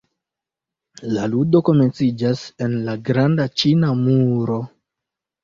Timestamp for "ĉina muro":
3.61-4.59